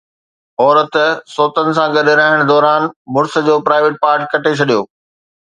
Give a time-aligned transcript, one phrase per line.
[0.63, 0.95] عورت
[1.33, 2.81] سوتن سان گڏ رهڻ دوران
[3.19, 4.81] مڙس جو پرائيويٽ پارٽ ڪٽي ڇڏيو